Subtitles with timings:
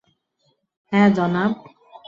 [0.91, 1.51] হ্যা, জনাব।